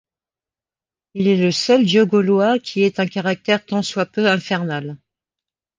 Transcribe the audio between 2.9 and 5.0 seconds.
un caractère tant soit peu infernal.